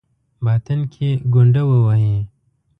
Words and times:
باطن 0.45 0.79
کې 0.93 1.09
ګونډه 1.33 1.63
ووهي. 1.69 2.17